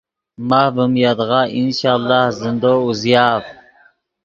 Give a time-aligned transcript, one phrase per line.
[0.47, 3.43] ماف ڤیم یدغا انشاء اللہ زندو اوزیآف